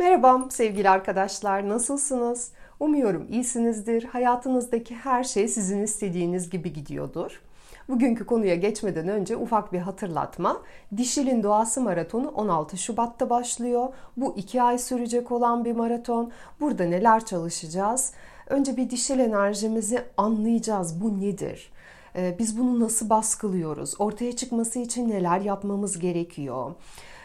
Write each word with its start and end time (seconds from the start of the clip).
Merhaba 0.00 0.46
sevgili 0.50 0.90
arkadaşlar, 0.90 1.68
nasılsınız? 1.68 2.52
Umuyorum 2.80 3.26
iyisinizdir. 3.30 4.04
Hayatınızdaki 4.04 4.94
her 4.94 5.24
şey 5.24 5.48
sizin 5.48 5.82
istediğiniz 5.82 6.50
gibi 6.50 6.72
gidiyordur. 6.72 7.42
Bugünkü 7.88 8.26
konuya 8.26 8.54
geçmeden 8.54 9.08
önce 9.08 9.36
ufak 9.36 9.72
bir 9.72 9.78
hatırlatma. 9.78 10.62
Dişil'in 10.96 11.42
Doğası 11.42 11.80
Maratonu 11.80 12.28
16 12.28 12.76
Şubat'ta 12.78 13.30
başlıyor. 13.30 13.88
Bu 14.16 14.34
iki 14.36 14.62
ay 14.62 14.78
sürecek 14.78 15.32
olan 15.32 15.64
bir 15.64 15.72
maraton. 15.72 16.30
Burada 16.60 16.84
neler 16.84 17.24
çalışacağız? 17.24 18.12
Önce 18.46 18.76
bir 18.76 18.90
dişil 18.90 19.18
enerjimizi 19.18 20.02
anlayacağız. 20.16 21.02
Bu 21.02 21.20
nedir? 21.20 21.72
Ee, 22.16 22.36
biz 22.38 22.58
bunu 22.58 22.80
nasıl 22.80 23.10
baskılıyoruz? 23.10 24.00
Ortaya 24.00 24.36
çıkması 24.36 24.78
için 24.78 25.08
neler 25.08 25.40
yapmamız 25.40 25.98
gerekiyor? 25.98 26.72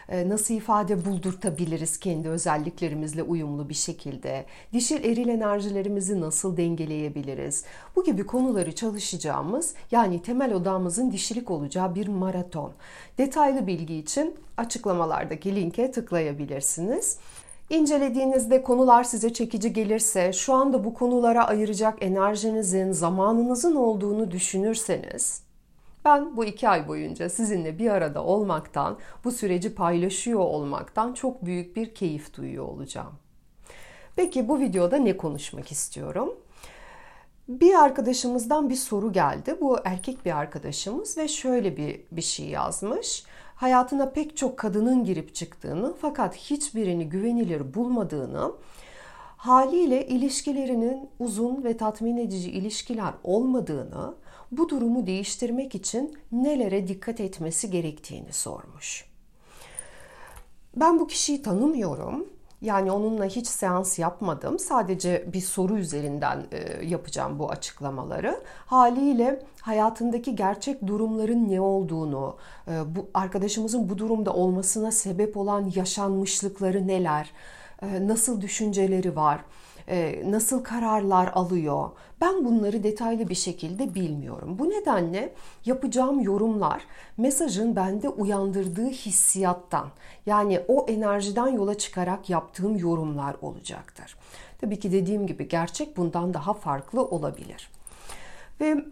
Ee, 0.08 0.28
nasıl 0.28 0.54
ifade 0.54 1.04
buldurtabiliriz 1.04 1.98
kendi 1.98 2.28
özelliklerimizle 2.28 3.22
uyumlu 3.22 3.68
bir 3.68 3.74
şekilde? 3.74 4.46
Dişil 4.72 5.04
eril 5.04 5.28
enerjilerimizi 5.28 6.20
nasıl 6.20 6.56
dengeleyebiliriz? 6.56 7.64
Bu 7.96 8.04
gibi 8.04 8.26
konuları 8.26 8.74
çalışacağımız 8.74 9.74
yani 9.90 10.22
temel 10.22 10.54
odamızın 10.54 11.12
dişilik 11.12 11.50
olacağı 11.50 11.94
bir 11.94 12.08
maraton. 12.08 12.72
Detaylı 13.18 13.66
bilgi 13.66 13.94
için 13.94 14.34
açıklamalardaki 14.56 15.56
linke 15.56 15.90
tıklayabilirsiniz. 15.90 17.18
İncelediğinizde 17.70 18.62
konular 18.62 19.04
size 19.04 19.32
çekici 19.32 19.72
gelirse, 19.72 20.32
şu 20.32 20.54
anda 20.54 20.84
bu 20.84 20.94
konulara 20.94 21.46
ayıracak 21.46 21.98
enerjinizin, 22.00 22.92
zamanınızın 22.92 23.76
olduğunu 23.76 24.30
düşünürseniz, 24.30 25.42
ben 26.06 26.36
bu 26.36 26.44
iki 26.44 26.68
ay 26.68 26.88
boyunca 26.88 27.28
sizinle 27.28 27.78
bir 27.78 27.90
arada 27.90 28.24
olmaktan, 28.24 28.98
bu 29.24 29.32
süreci 29.32 29.74
paylaşıyor 29.74 30.40
olmaktan 30.40 31.12
çok 31.12 31.44
büyük 31.44 31.76
bir 31.76 31.94
keyif 31.94 32.36
duyuyor 32.36 32.64
olacağım. 32.64 33.12
Peki 34.16 34.48
bu 34.48 34.60
videoda 34.60 34.96
ne 34.96 35.16
konuşmak 35.16 35.72
istiyorum? 35.72 36.34
Bir 37.48 37.74
arkadaşımızdan 37.74 38.70
bir 38.70 38.74
soru 38.74 39.12
geldi. 39.12 39.56
Bu 39.60 39.78
erkek 39.84 40.24
bir 40.24 40.36
arkadaşımız 40.36 41.18
ve 41.18 41.28
şöyle 41.28 41.76
bir 41.76 42.00
bir 42.12 42.22
şey 42.22 42.46
yazmış. 42.46 43.24
Hayatına 43.54 44.10
pek 44.10 44.36
çok 44.36 44.56
kadının 44.56 45.04
girip 45.04 45.34
çıktığını 45.34 45.94
fakat 46.00 46.36
hiçbirini 46.36 47.08
güvenilir 47.08 47.74
bulmadığını, 47.74 48.52
haliyle 49.36 50.06
ilişkilerinin 50.06 51.10
uzun 51.18 51.64
ve 51.64 51.76
tatmin 51.76 52.16
edici 52.16 52.50
ilişkiler 52.50 53.14
olmadığını, 53.24 54.14
bu 54.52 54.68
durumu 54.68 55.06
değiştirmek 55.06 55.74
için 55.74 56.18
nelere 56.32 56.88
dikkat 56.88 57.20
etmesi 57.20 57.70
gerektiğini 57.70 58.32
sormuş. 58.32 59.04
Ben 60.76 61.00
bu 61.00 61.06
kişiyi 61.06 61.42
tanımıyorum. 61.42 62.26
Yani 62.62 62.90
onunla 62.92 63.24
hiç 63.24 63.46
seans 63.46 63.98
yapmadım. 63.98 64.58
Sadece 64.58 65.24
bir 65.32 65.40
soru 65.40 65.78
üzerinden 65.78 66.46
e, 66.52 66.86
yapacağım 66.86 67.38
bu 67.38 67.50
açıklamaları. 67.50 68.40
Haliyle 68.66 69.42
hayatındaki 69.60 70.36
gerçek 70.36 70.86
durumların 70.86 71.48
ne 71.48 71.60
olduğunu, 71.60 72.36
e, 72.68 72.96
bu 72.96 73.08
arkadaşımızın 73.14 73.88
bu 73.88 73.98
durumda 73.98 74.32
olmasına 74.32 74.90
sebep 74.90 75.36
olan 75.36 75.72
yaşanmışlıkları 75.74 76.86
neler, 76.86 77.30
e, 77.82 78.08
nasıl 78.08 78.40
düşünceleri 78.40 79.16
var, 79.16 79.40
nasıl 80.24 80.64
kararlar 80.64 81.30
alıyor. 81.34 81.90
Ben 82.20 82.44
bunları 82.44 82.82
detaylı 82.82 83.28
bir 83.28 83.34
şekilde 83.34 83.94
bilmiyorum. 83.94 84.58
Bu 84.58 84.70
nedenle 84.70 85.34
yapacağım 85.64 86.20
yorumlar 86.20 86.82
mesajın 87.16 87.76
bende 87.76 88.08
uyandırdığı 88.08 88.88
hissiyattan 88.88 89.88
yani 90.26 90.60
o 90.68 90.86
enerjiden 90.88 91.46
yola 91.46 91.78
çıkarak 91.78 92.30
yaptığım 92.30 92.76
yorumlar 92.76 93.36
olacaktır. 93.42 94.16
Tabii 94.60 94.78
ki 94.78 94.92
dediğim 94.92 95.26
gibi 95.26 95.48
gerçek 95.48 95.96
bundan 95.96 96.34
daha 96.34 96.52
farklı 96.52 97.04
olabilir. 97.04 97.70
Ve 98.60 98.84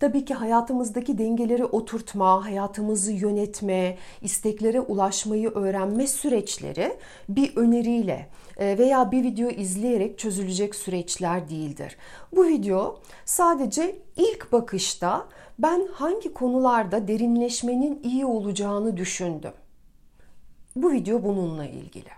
Tabii 0.00 0.24
ki 0.24 0.34
hayatımızdaki 0.34 1.18
dengeleri 1.18 1.64
oturtma, 1.64 2.44
hayatımızı 2.44 3.12
yönetme, 3.12 3.98
isteklere 4.22 4.80
ulaşmayı 4.80 5.50
öğrenme 5.50 6.06
süreçleri 6.06 6.96
bir 7.28 7.56
öneriyle 7.56 8.28
e, 8.58 8.78
veya 8.78 9.10
bir 9.12 9.22
video 9.22 9.50
izleyerek 9.50 10.18
çözülecek 10.18 10.74
süreçler 10.74 11.48
değildir. 11.48 11.96
Bu 12.32 12.44
video 12.44 13.00
sadece 13.24 13.98
ilk 14.16 14.52
bakışta 14.52 15.28
ben 15.58 15.88
hangi 15.92 16.34
konularda 16.34 17.08
derinleşmenin 17.08 18.00
iyi 18.02 18.26
olacağını 18.26 18.96
düşündüm. 18.96 19.52
Bu 20.76 20.92
video 20.92 21.22
bununla 21.22 21.66
ilgili. 21.66 22.17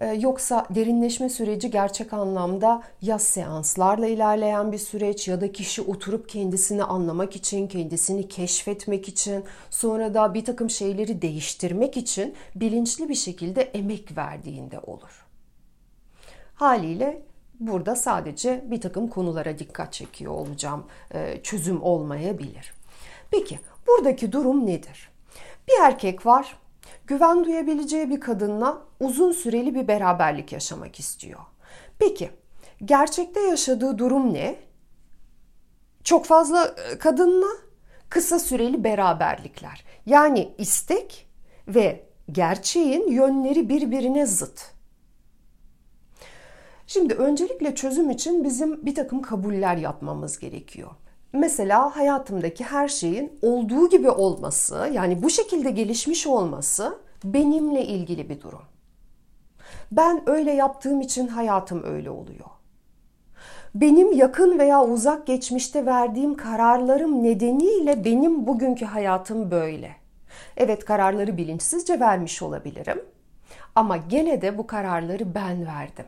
Ee, 0.00 0.06
yoksa 0.06 0.66
derinleşme 0.70 1.28
süreci 1.28 1.70
gerçek 1.70 2.12
anlamda 2.12 2.82
ya 3.02 3.18
seanslarla 3.18 4.06
ilerleyen 4.06 4.72
bir 4.72 4.78
süreç 4.78 5.28
ya 5.28 5.40
da 5.40 5.52
kişi 5.52 5.82
oturup 5.82 6.28
kendisini 6.28 6.84
anlamak 6.84 7.36
için, 7.36 7.68
kendisini 7.68 8.28
keşfetmek 8.28 9.08
için, 9.08 9.44
sonra 9.70 10.14
da 10.14 10.34
bir 10.34 10.44
takım 10.44 10.70
şeyleri 10.70 11.22
değiştirmek 11.22 11.96
için 11.96 12.34
bilinçli 12.54 13.08
bir 13.08 13.14
şekilde 13.14 13.62
emek 13.62 14.16
verdiğinde 14.16 14.80
olur. 14.80 15.26
Haliyle 16.54 17.22
burada 17.60 17.96
sadece 17.96 18.64
bir 18.66 18.80
takım 18.80 19.08
konulara 19.08 19.58
dikkat 19.58 19.92
çekiyor 19.92 20.32
olacağım. 20.32 20.84
Ee, 21.14 21.40
çözüm 21.42 21.82
olmayabilir. 21.82 22.74
Peki 23.30 23.60
buradaki 23.86 24.32
durum 24.32 24.66
nedir? 24.66 25.08
Bir 25.68 25.82
erkek 25.82 26.26
var 26.26 26.56
güven 27.06 27.44
duyabileceği 27.44 28.10
bir 28.10 28.20
kadınla 28.20 28.82
uzun 29.00 29.32
süreli 29.32 29.74
bir 29.74 29.88
beraberlik 29.88 30.52
yaşamak 30.52 31.00
istiyor. 31.00 31.40
Peki 31.98 32.30
gerçekte 32.84 33.40
yaşadığı 33.40 33.98
durum 33.98 34.34
ne? 34.34 34.56
Çok 36.04 36.26
fazla 36.26 36.64
e, 36.66 36.98
kadınla 36.98 37.48
kısa 38.08 38.38
süreli 38.38 38.84
beraberlikler. 38.84 39.84
Yani 40.06 40.54
istek 40.58 41.28
ve 41.68 42.06
gerçeğin 42.32 43.10
yönleri 43.10 43.68
birbirine 43.68 44.26
zıt. 44.26 44.74
Şimdi 46.86 47.14
öncelikle 47.14 47.74
çözüm 47.74 48.10
için 48.10 48.44
bizim 48.44 48.86
bir 48.86 48.94
takım 48.94 49.22
kabuller 49.22 49.76
yapmamız 49.76 50.38
gerekiyor. 50.38 50.90
Mesela 51.34 51.96
hayatımdaki 51.96 52.64
her 52.64 52.88
şeyin 52.88 53.38
olduğu 53.42 53.88
gibi 53.88 54.10
olması, 54.10 54.90
yani 54.92 55.22
bu 55.22 55.30
şekilde 55.30 55.70
gelişmiş 55.70 56.26
olması 56.26 56.98
benimle 57.24 57.84
ilgili 57.84 58.28
bir 58.28 58.40
durum. 58.40 58.62
Ben 59.92 60.22
öyle 60.26 60.52
yaptığım 60.52 61.00
için 61.00 61.28
hayatım 61.28 61.82
öyle 61.84 62.10
oluyor. 62.10 62.46
Benim 63.74 64.12
yakın 64.12 64.58
veya 64.58 64.84
uzak 64.84 65.26
geçmişte 65.26 65.86
verdiğim 65.86 66.34
kararlarım 66.34 67.22
nedeniyle 67.22 68.04
benim 68.04 68.46
bugünkü 68.46 68.84
hayatım 68.84 69.50
böyle. 69.50 69.96
Evet 70.56 70.84
kararları 70.84 71.36
bilinçsizce 71.36 72.00
vermiş 72.00 72.42
olabilirim. 72.42 73.04
Ama 73.74 73.96
gene 73.96 74.42
de 74.42 74.58
bu 74.58 74.66
kararları 74.66 75.34
ben 75.34 75.66
verdim. 75.66 76.06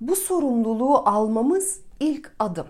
Bu 0.00 0.16
sorumluluğu 0.16 0.96
almamız 0.96 1.80
ilk 2.00 2.32
adım. 2.38 2.66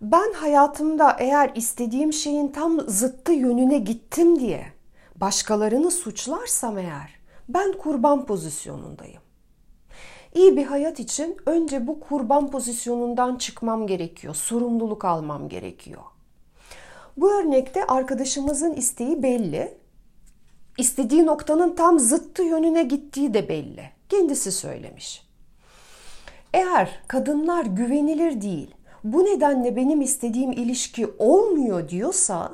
Ben 0.00 0.32
hayatımda 0.32 1.16
eğer 1.18 1.52
istediğim 1.54 2.12
şeyin 2.12 2.48
tam 2.48 2.80
zıttı 2.80 3.32
yönüne 3.32 3.78
gittim 3.78 4.40
diye 4.40 4.66
başkalarını 5.16 5.90
suçlarsam 5.90 6.78
eğer 6.78 7.14
ben 7.48 7.72
kurban 7.72 8.26
pozisyonundayım. 8.26 9.22
İyi 10.34 10.56
bir 10.56 10.66
hayat 10.66 11.00
için 11.00 11.36
önce 11.46 11.86
bu 11.86 12.00
kurban 12.00 12.50
pozisyonundan 12.50 13.36
çıkmam 13.36 13.86
gerekiyor. 13.86 14.34
Sorumluluk 14.34 15.04
almam 15.04 15.48
gerekiyor. 15.48 16.02
Bu 17.16 17.32
örnekte 17.32 17.86
arkadaşımızın 17.86 18.72
isteği 18.72 19.22
belli. 19.22 19.78
İstediği 20.78 21.26
noktanın 21.26 21.74
tam 21.74 21.98
zıttı 21.98 22.42
yönüne 22.42 22.82
gittiği 22.82 23.34
de 23.34 23.48
belli. 23.48 23.90
Kendisi 24.08 24.52
söylemiş. 24.52 25.26
Eğer 26.54 27.00
kadınlar 27.08 27.64
güvenilir 27.64 28.40
değil, 28.40 28.74
bu 29.04 29.24
nedenle 29.24 29.76
benim 29.76 30.00
istediğim 30.00 30.52
ilişki 30.52 31.06
olmuyor 31.18 31.88
diyorsa 31.88 32.52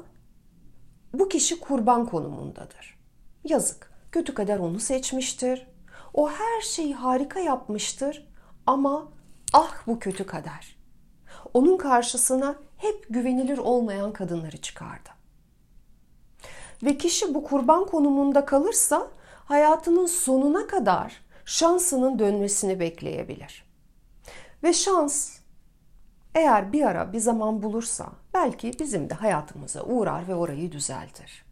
bu 1.12 1.28
kişi 1.28 1.60
kurban 1.60 2.06
konumundadır. 2.06 2.98
Yazık. 3.44 3.90
Kötü 4.12 4.34
kader 4.34 4.58
onu 4.58 4.80
seçmiştir. 4.80 5.66
O 6.14 6.30
her 6.30 6.60
şeyi 6.60 6.94
harika 6.94 7.40
yapmıştır 7.40 8.28
ama 8.66 9.08
ah 9.52 9.86
bu 9.86 9.98
kötü 9.98 10.26
kader. 10.26 10.76
Onun 11.54 11.76
karşısına 11.76 12.56
hep 12.76 13.06
güvenilir 13.10 13.58
olmayan 13.58 14.12
kadınları 14.12 14.56
çıkardı. 14.56 15.08
Ve 16.82 16.98
kişi 16.98 17.34
bu 17.34 17.44
kurban 17.44 17.86
konumunda 17.86 18.44
kalırsa 18.44 19.08
hayatının 19.44 20.06
sonuna 20.06 20.66
kadar 20.66 21.22
şansının 21.44 22.18
dönmesini 22.18 22.80
bekleyebilir. 22.80 23.64
Ve 24.62 24.72
şans 24.72 25.39
eğer 26.34 26.72
bir 26.72 26.82
ara 26.82 27.12
bir 27.12 27.18
zaman 27.18 27.62
bulursa 27.62 28.06
belki 28.34 28.72
bizim 28.80 29.10
de 29.10 29.14
hayatımıza 29.14 29.82
uğrar 29.82 30.28
ve 30.28 30.34
orayı 30.34 30.72
düzeltir. 30.72 31.44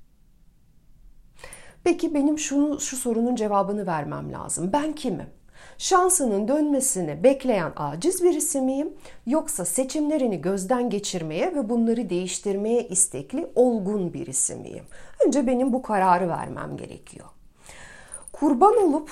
Peki 1.84 2.14
benim 2.14 2.38
şunu, 2.38 2.80
şu 2.80 2.96
sorunun 2.96 3.36
cevabını 3.36 3.86
vermem 3.86 4.32
lazım. 4.32 4.70
Ben 4.72 4.92
kimim? 4.92 5.26
Şansının 5.78 6.48
dönmesini 6.48 7.24
bekleyen 7.24 7.72
aciz 7.76 8.22
birisi 8.24 8.60
miyim? 8.60 8.92
Yoksa 9.26 9.64
seçimlerini 9.64 10.40
gözden 10.40 10.90
geçirmeye 10.90 11.54
ve 11.54 11.68
bunları 11.68 12.10
değiştirmeye 12.10 12.88
istekli 12.88 13.50
olgun 13.54 14.12
birisi 14.12 14.54
miyim? 14.54 14.84
Önce 15.26 15.46
benim 15.46 15.72
bu 15.72 15.82
kararı 15.82 16.28
vermem 16.28 16.76
gerekiyor. 16.76 17.26
Kurban 18.32 18.76
olup 18.76 19.10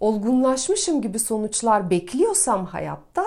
olgunlaşmışım 0.00 1.02
gibi 1.02 1.18
sonuçlar 1.18 1.90
bekliyorsam 1.90 2.66
hayatta 2.66 3.24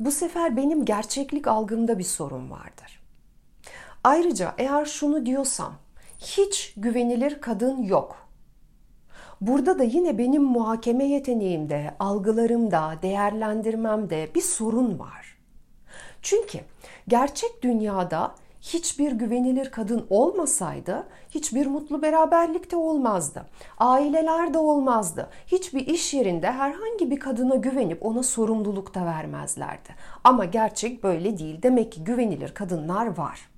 bu 0.00 0.10
sefer 0.10 0.56
benim 0.56 0.84
gerçeklik 0.84 1.46
algımda 1.46 1.98
bir 1.98 2.04
sorun 2.04 2.50
vardır. 2.50 3.00
Ayrıca 4.04 4.54
eğer 4.58 4.84
şunu 4.84 5.26
diyorsam 5.26 5.74
hiç 6.18 6.74
güvenilir 6.76 7.40
kadın 7.40 7.82
yok. 7.82 8.28
Burada 9.40 9.78
da 9.78 9.84
yine 9.84 10.18
benim 10.18 10.42
muhakeme 10.42 11.04
yeteneğimde, 11.04 11.94
algılarımda, 11.98 12.94
değerlendirmemde 13.02 14.30
bir 14.34 14.40
sorun 14.40 14.98
var. 14.98 15.38
Çünkü 16.22 16.58
gerçek 17.08 17.62
dünyada 17.62 18.34
hiçbir 18.60 19.12
güvenilir 19.12 19.70
kadın 19.70 20.06
olmasaydı 20.10 21.06
hiçbir 21.30 21.66
mutlu 21.66 22.02
beraberlik 22.02 22.70
de 22.70 22.76
olmazdı. 22.76 23.46
Aileler 23.78 24.54
de 24.54 24.58
olmazdı. 24.58 25.30
Hiçbir 25.46 25.86
iş 25.86 26.14
yerinde 26.14 26.50
herhangi 26.50 27.10
bir 27.10 27.20
kadına 27.20 27.54
güvenip 27.54 28.06
ona 28.06 28.22
sorumluluk 28.22 28.94
da 28.94 29.06
vermezlerdi. 29.06 29.88
Ama 30.24 30.44
gerçek 30.44 31.04
böyle 31.04 31.38
değil. 31.38 31.62
Demek 31.62 31.92
ki 31.92 32.04
güvenilir 32.04 32.54
kadınlar 32.54 33.16
var. 33.16 33.50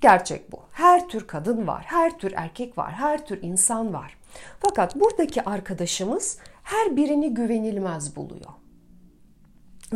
Gerçek 0.00 0.52
bu. 0.52 0.58
Her 0.72 1.08
tür 1.08 1.26
kadın 1.26 1.66
var, 1.66 1.84
her 1.86 2.18
tür 2.18 2.32
erkek 2.36 2.78
var, 2.78 2.92
her 2.92 3.26
tür 3.26 3.42
insan 3.42 3.94
var. 3.94 4.16
Fakat 4.60 4.96
buradaki 5.00 5.44
arkadaşımız 5.44 6.38
her 6.62 6.96
birini 6.96 7.34
güvenilmez 7.34 8.16
buluyor. 8.16 8.50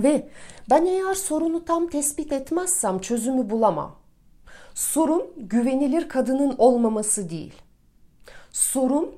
Ve 0.03 0.29
ben 0.71 0.87
eğer 0.87 1.15
sorunu 1.15 1.65
tam 1.65 1.89
tespit 1.89 2.33
etmezsem 2.33 2.99
çözümü 2.99 3.51
bulamam. 3.51 3.97
Sorun 4.75 5.23
güvenilir 5.37 6.09
kadının 6.09 6.55
olmaması 6.59 7.31
değil. 7.31 7.55
Sorun 8.53 9.15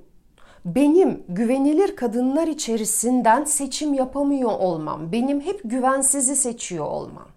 benim 0.64 1.22
güvenilir 1.28 1.96
kadınlar 1.96 2.46
içerisinden 2.46 3.44
seçim 3.44 3.94
yapamıyor 3.94 4.50
olmam. 4.50 5.12
Benim 5.12 5.40
hep 5.40 5.60
güvensizi 5.64 6.36
seçiyor 6.36 6.86
olmam. 6.86 7.28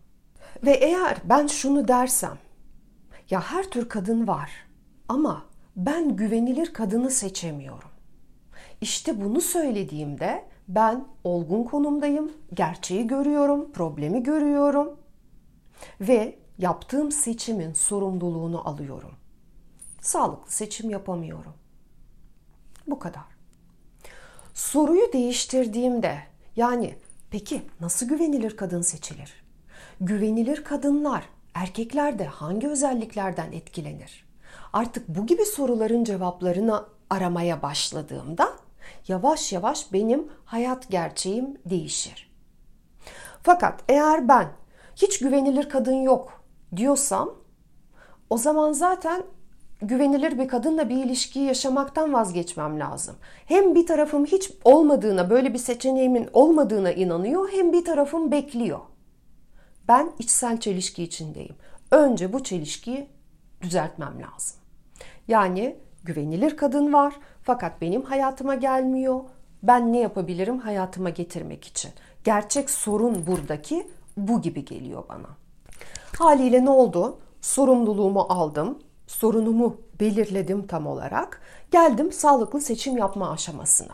Ve 0.65 0.71
eğer 0.71 1.17
ben 1.23 1.47
şunu 1.47 1.87
dersem, 1.87 2.37
ya 3.29 3.41
her 3.41 3.63
tür 3.63 3.89
kadın 3.89 4.27
var 4.27 4.51
ama 5.09 5.45
ben 5.75 6.15
güvenilir 6.15 6.73
kadını 6.73 7.09
seçemiyorum. 7.11 7.89
İşte 8.83 9.21
bunu 9.21 9.41
söylediğimde 9.41 10.45
ben 10.67 11.05
olgun 11.23 11.63
konumdayım, 11.63 12.31
gerçeği 12.53 13.07
görüyorum, 13.07 13.71
problemi 13.71 14.23
görüyorum 14.23 14.97
ve 16.01 16.39
yaptığım 16.57 17.11
seçimin 17.11 17.73
sorumluluğunu 17.73 18.67
alıyorum. 18.67 19.11
Sağlıklı 20.01 20.51
seçim 20.51 20.89
yapamıyorum. 20.89 21.53
Bu 22.87 22.99
kadar. 22.99 23.23
Soruyu 24.53 25.13
değiştirdiğimde 25.13 26.17
yani 26.55 26.95
peki 27.31 27.61
nasıl 27.79 28.07
güvenilir 28.07 28.57
kadın 28.57 28.81
seçilir? 28.81 29.43
Güvenilir 30.01 30.63
kadınlar 30.63 31.23
erkeklerde 31.53 32.25
hangi 32.25 32.67
özelliklerden 32.67 33.51
etkilenir? 33.51 34.25
Artık 34.73 35.07
bu 35.07 35.25
gibi 35.25 35.45
soruların 35.45 36.03
cevaplarını 36.03 36.85
aramaya 37.09 37.61
başladığımda 37.61 38.62
yavaş 39.07 39.53
yavaş 39.53 39.93
benim 39.93 40.27
hayat 40.45 40.89
gerçeğim 40.89 41.57
değişir. 41.65 42.33
Fakat 43.43 43.83
eğer 43.89 44.27
ben 44.27 44.47
hiç 44.95 45.19
güvenilir 45.19 45.69
kadın 45.69 46.01
yok 46.01 46.43
diyorsam 46.75 47.35
o 48.29 48.37
zaman 48.37 48.71
zaten 48.71 49.23
güvenilir 49.81 50.39
bir 50.39 50.47
kadınla 50.47 50.89
bir 50.89 51.05
ilişkiyi 51.05 51.45
yaşamaktan 51.45 52.13
vazgeçmem 52.13 52.79
lazım. 52.79 53.15
Hem 53.45 53.75
bir 53.75 53.85
tarafım 53.85 54.25
hiç 54.25 54.51
olmadığına, 54.63 55.29
böyle 55.29 55.53
bir 55.53 55.59
seçeneğimin 55.59 56.29
olmadığına 56.33 56.91
inanıyor, 56.91 57.49
hem 57.51 57.73
bir 57.73 57.85
tarafım 57.85 58.31
bekliyor. 58.31 58.79
Ben 59.87 60.11
içsel 60.19 60.59
çelişki 60.59 61.03
içindeyim. 61.03 61.55
Önce 61.91 62.33
bu 62.33 62.43
çelişkiyi 62.43 63.09
düzeltmem 63.61 64.13
lazım. 64.21 64.57
Yani 65.27 65.77
güvenilir 66.03 66.57
kadın 66.57 66.93
var 66.93 67.15
fakat 67.43 67.81
benim 67.81 68.01
hayatıma 68.01 68.55
gelmiyor. 68.55 69.19
Ben 69.63 69.93
ne 69.93 69.99
yapabilirim 69.99 70.59
hayatıma 70.59 71.09
getirmek 71.09 71.65
için? 71.65 71.91
Gerçek 72.23 72.69
sorun 72.69 73.27
buradaki 73.27 73.87
bu 74.17 74.41
gibi 74.41 74.65
geliyor 74.65 75.03
bana. 75.09 75.27
Haliyle 76.19 76.65
ne 76.65 76.69
oldu? 76.69 77.19
Sorumluluğumu 77.41 78.21
aldım. 78.21 78.79
Sorunumu 79.07 79.77
belirledim 79.99 80.67
tam 80.67 80.87
olarak. 80.87 81.41
Geldim 81.71 82.11
sağlıklı 82.11 82.61
seçim 82.61 82.97
yapma 82.97 83.31
aşamasına. 83.31 83.93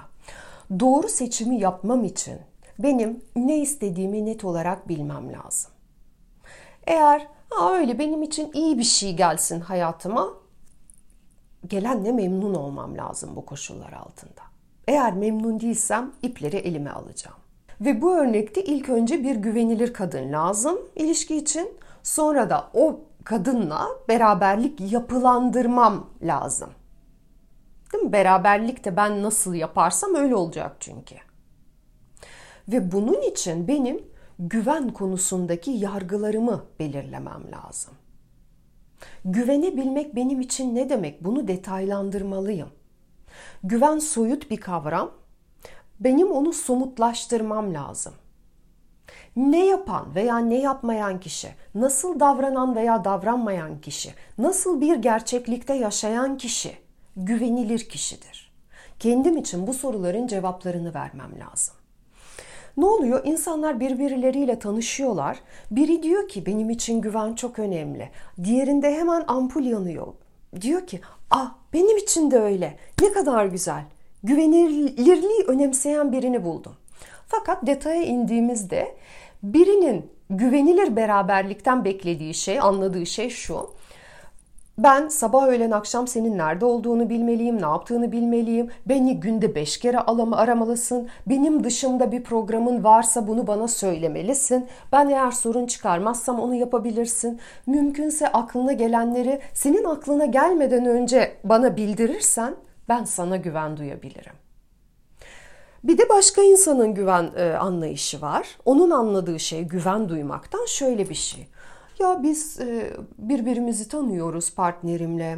Doğru 0.79 1.07
seçimi 1.07 1.59
yapmam 1.59 2.03
için 2.03 2.39
benim 2.79 3.21
ne 3.35 3.57
istediğimi 3.57 4.25
net 4.25 4.45
olarak 4.45 4.89
bilmem 4.89 5.33
lazım. 5.33 5.71
Eğer 6.87 7.27
ha 7.49 7.73
öyle 7.73 7.99
benim 7.99 8.23
için 8.23 8.51
iyi 8.53 8.77
bir 8.77 8.83
şey 8.83 9.15
gelsin 9.15 9.59
hayatıma 9.59 10.33
gelenle 11.67 12.11
memnun 12.11 12.53
olmam 12.53 12.97
lazım 12.97 13.35
bu 13.35 13.45
koşullar 13.45 13.93
altında. 13.93 14.41
Eğer 14.87 15.13
memnun 15.13 15.59
değilsem 15.59 16.11
ipleri 16.21 16.57
elime 16.57 16.89
alacağım. 16.89 17.37
Ve 17.81 18.01
bu 18.01 18.15
örnekte 18.15 18.63
ilk 18.63 18.89
önce 18.89 19.23
bir 19.23 19.35
güvenilir 19.35 19.93
kadın 19.93 20.31
lazım 20.31 20.79
ilişki 20.95 21.37
için. 21.37 21.77
Sonra 22.03 22.49
da 22.49 22.69
o 22.73 22.99
kadınla 23.23 23.87
beraberlik 24.09 24.91
yapılandırmam 24.91 26.09
lazım. 26.21 26.69
Değil 27.93 28.03
mi? 28.03 28.11
Beraberlik 28.11 28.85
de 28.85 28.97
ben 28.97 29.23
nasıl 29.23 29.53
yaparsam 29.53 30.15
öyle 30.15 30.35
olacak 30.35 30.75
çünkü. 30.79 31.15
Ve 32.67 32.91
bunun 32.91 33.21
için 33.21 33.67
benim 33.67 34.03
güven 34.39 34.89
konusundaki 34.93 35.71
yargılarımı 35.71 36.63
belirlemem 36.79 37.41
lazım. 37.51 37.93
Güvenebilmek 39.25 40.15
benim 40.15 40.41
için 40.41 40.75
ne 40.75 40.89
demek? 40.89 41.23
Bunu 41.23 41.47
detaylandırmalıyım. 41.47 42.69
Güven 43.63 43.99
soyut 43.99 44.51
bir 44.51 44.57
kavram. 44.57 45.11
Benim 45.99 46.31
onu 46.31 46.53
somutlaştırmam 46.53 47.73
lazım. 47.73 48.13
Ne 49.35 49.65
yapan 49.65 50.15
veya 50.15 50.37
ne 50.37 50.61
yapmayan 50.61 51.19
kişi, 51.19 51.49
nasıl 51.75 52.19
davranan 52.19 52.75
veya 52.75 53.03
davranmayan 53.03 53.81
kişi, 53.81 54.13
nasıl 54.37 54.81
bir 54.81 54.95
gerçeklikte 54.95 55.73
yaşayan 55.73 56.37
kişi 56.37 56.77
güvenilir 57.15 57.89
kişidir. 57.89 58.51
Kendim 58.99 59.37
için 59.37 59.67
bu 59.67 59.73
soruların 59.73 60.27
cevaplarını 60.27 60.93
vermem 60.93 61.31
lazım. 61.39 61.75
Ne 62.79 62.85
oluyor? 62.85 63.21
İnsanlar 63.25 63.79
birbirleriyle 63.79 64.59
tanışıyorlar. 64.59 65.39
Biri 65.71 66.03
diyor 66.03 66.27
ki 66.27 66.45
benim 66.45 66.69
için 66.69 67.01
güven 67.01 67.33
çok 67.33 67.59
önemli. 67.59 68.09
Diğerinde 68.43 68.95
hemen 68.95 69.23
ampul 69.27 69.65
yanıyor. 69.65 70.07
Diyor 70.61 70.87
ki 70.87 71.01
ah 71.31 71.55
benim 71.73 71.97
için 71.97 72.31
de 72.31 72.39
öyle. 72.39 72.77
Ne 73.01 73.11
kadar 73.11 73.45
güzel. 73.45 73.83
Güvenilirliği 74.23 75.43
önemseyen 75.47 76.11
birini 76.11 76.43
buldum. 76.43 76.73
Fakat 77.27 77.67
detaya 77.67 78.03
indiğimizde 78.03 78.95
birinin 79.43 80.11
güvenilir 80.29 80.95
beraberlikten 80.95 81.85
beklediği 81.85 82.33
şey, 82.33 82.59
anladığı 82.59 83.05
şey 83.05 83.29
şu. 83.29 83.69
Ben 84.83 85.07
sabah 85.07 85.47
öğlen 85.47 85.71
akşam 85.71 86.07
senin 86.07 86.37
nerede 86.37 86.65
olduğunu 86.65 87.09
bilmeliyim, 87.09 87.61
ne 87.61 87.65
yaptığını 87.65 88.11
bilmeliyim. 88.11 88.69
Beni 88.85 89.19
günde 89.19 89.55
beş 89.55 89.77
kere 89.77 89.99
aramalısın. 89.99 91.09
Benim 91.27 91.63
dışımda 91.63 92.11
bir 92.11 92.23
programın 92.23 92.83
varsa 92.83 93.27
bunu 93.27 93.47
bana 93.47 93.67
söylemelisin. 93.67 94.67
Ben 94.91 95.09
eğer 95.09 95.31
sorun 95.31 95.65
çıkarmazsam 95.65 96.39
onu 96.39 96.55
yapabilirsin. 96.55 97.39
Mümkünse 97.67 98.27
aklına 98.27 98.73
gelenleri 98.73 99.39
senin 99.53 99.83
aklına 99.83 100.25
gelmeden 100.25 100.85
önce 100.85 101.37
bana 101.43 101.77
bildirirsen 101.77 102.55
ben 102.89 103.03
sana 103.03 103.37
güven 103.37 103.77
duyabilirim. 103.77 104.33
Bir 105.83 105.97
de 105.97 106.09
başka 106.09 106.41
insanın 106.41 106.93
güven 106.93 107.31
e, 107.37 107.53
anlayışı 107.53 108.21
var. 108.21 108.57
Onun 108.65 108.91
anladığı 108.91 109.39
şey 109.39 109.63
güven 109.63 110.09
duymaktan 110.09 110.65
şöyle 110.65 111.09
bir 111.09 111.15
şey. 111.15 111.47
Ya 111.99 112.23
biz 112.23 112.59
e, 112.59 112.93
birbirimizi 113.17 113.87
tanıyoruz 113.87 114.55
partnerimle. 114.55 115.37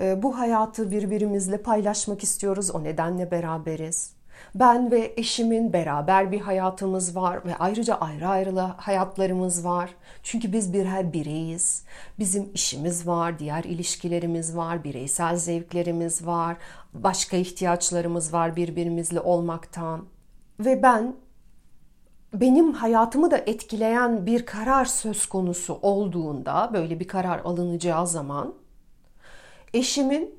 E, 0.00 0.22
bu 0.22 0.38
hayatı 0.38 0.90
birbirimizle 0.90 1.62
paylaşmak 1.62 2.22
istiyoruz. 2.22 2.70
O 2.70 2.84
nedenle 2.84 3.30
beraberiz. 3.30 4.16
Ben 4.54 4.90
ve 4.90 5.14
eşimin 5.16 5.72
beraber 5.72 6.32
bir 6.32 6.40
hayatımız 6.40 7.16
var 7.16 7.44
ve 7.44 7.56
ayrıca 7.56 7.94
ayrı 7.94 8.28
ayrı 8.28 8.58
hayatlarımız 8.60 9.64
var. 9.64 9.90
Çünkü 10.22 10.52
biz 10.52 10.72
birer 10.72 11.12
bireyiz. 11.12 11.82
Bizim 12.18 12.50
işimiz 12.54 13.06
var, 13.06 13.38
diğer 13.38 13.64
ilişkilerimiz 13.64 14.56
var, 14.56 14.84
bireysel 14.84 15.36
zevklerimiz 15.36 16.26
var, 16.26 16.56
başka 16.94 17.36
ihtiyaçlarımız 17.36 18.32
var 18.32 18.56
birbirimizle 18.56 19.20
olmaktan. 19.20 20.04
Ve 20.60 20.82
ben 20.82 21.14
benim 22.40 22.72
hayatımı 22.72 23.30
da 23.30 23.38
etkileyen 23.38 24.26
bir 24.26 24.46
karar 24.46 24.84
söz 24.84 25.26
konusu 25.26 25.78
olduğunda, 25.82 26.70
böyle 26.74 27.00
bir 27.00 27.08
karar 27.08 27.38
alınacağı 27.38 28.06
zaman 28.06 28.54
eşimin 29.74 30.34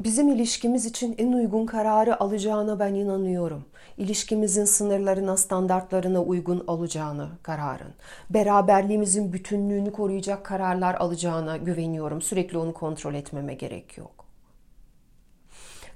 bizim 0.00 0.28
ilişkimiz 0.28 0.86
için 0.86 1.14
en 1.18 1.32
uygun 1.32 1.66
kararı 1.66 2.20
alacağına 2.20 2.78
ben 2.78 2.94
inanıyorum. 2.94 3.64
İlişkimizin 3.98 4.64
sınırlarına, 4.64 5.36
standartlarına 5.36 6.22
uygun 6.22 6.64
alacağını 6.66 7.28
kararın. 7.42 7.94
Beraberliğimizin 8.30 9.32
bütünlüğünü 9.32 9.92
koruyacak 9.92 10.44
kararlar 10.44 10.94
alacağına 10.94 11.56
güveniyorum. 11.56 12.22
Sürekli 12.22 12.58
onu 12.58 12.74
kontrol 12.74 13.14
etmeme 13.14 13.54
gerek 13.54 13.98
yok. 13.98 14.21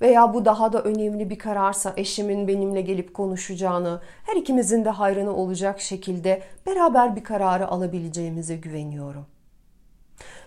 Veya 0.00 0.34
bu 0.34 0.44
daha 0.44 0.72
da 0.72 0.82
önemli 0.82 1.30
bir 1.30 1.38
kararsa 1.38 1.92
eşimin 1.96 2.48
benimle 2.48 2.80
gelip 2.80 3.14
konuşacağını, 3.14 4.00
her 4.24 4.36
ikimizin 4.36 4.84
de 4.84 4.90
hayrına 4.90 5.30
olacak 5.30 5.80
şekilde 5.80 6.42
beraber 6.66 7.16
bir 7.16 7.24
kararı 7.24 7.68
alabileceğimize 7.68 8.56
güveniyorum. 8.56 9.26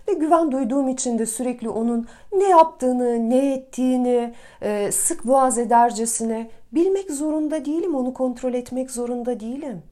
Ve 0.08 0.12
güven 0.12 0.52
duyduğum 0.52 0.88
için 0.88 1.18
de 1.18 1.26
sürekli 1.26 1.68
onun 1.68 2.06
ne 2.32 2.48
yaptığını, 2.48 3.30
ne 3.30 3.54
ettiğini 3.54 4.34
e, 4.62 4.92
sık 4.92 5.26
boğaz 5.26 5.58
edercesine 5.58 6.50
bilmek 6.72 7.10
zorunda 7.10 7.64
değilim, 7.64 7.94
onu 7.94 8.14
kontrol 8.14 8.54
etmek 8.54 8.90
zorunda 8.90 9.40
değilim. 9.40 9.82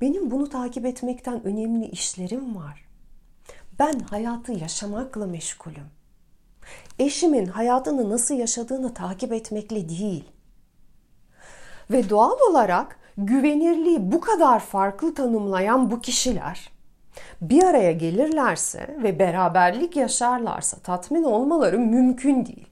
Benim 0.00 0.30
bunu 0.30 0.48
takip 0.48 0.86
etmekten 0.86 1.46
önemli 1.46 1.86
işlerim 1.86 2.56
var. 2.56 2.84
Ben 3.78 3.98
hayatı 3.98 4.52
yaşamakla 4.52 5.26
meşgulüm. 5.26 5.99
Eşimin 6.98 7.46
hayatını 7.46 8.10
nasıl 8.10 8.34
yaşadığını 8.34 8.94
takip 8.94 9.32
etmekle 9.32 9.88
değil. 9.88 10.24
Ve 11.90 12.10
doğal 12.10 12.36
olarak 12.50 12.98
güvenirliği 13.18 14.12
bu 14.12 14.20
kadar 14.20 14.60
farklı 14.60 15.14
tanımlayan 15.14 15.90
bu 15.90 16.00
kişiler 16.00 16.70
bir 17.40 17.62
araya 17.62 17.92
gelirlerse 17.92 18.96
ve 19.02 19.18
beraberlik 19.18 19.96
yaşarlarsa 19.96 20.78
tatmin 20.78 21.22
olmaları 21.22 21.78
mümkün 21.78 22.46
değil. 22.46 22.66